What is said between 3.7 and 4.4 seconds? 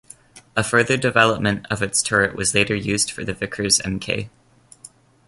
Mk.